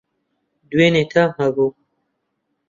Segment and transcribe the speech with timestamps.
[0.69, 1.69] دوێنی تام هەبوو